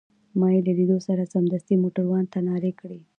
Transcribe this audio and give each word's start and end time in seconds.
ما 0.39 0.47
يې 0.53 0.59
له 0.65 0.73
لیدو 0.79 0.97
سره 1.07 1.29
سمدستي 1.33 1.75
موټروان 1.83 2.25
ته 2.33 2.39
نارې 2.47 2.71
کړې. 2.79 2.99